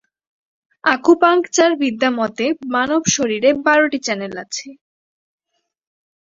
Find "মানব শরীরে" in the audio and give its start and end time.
2.71-3.49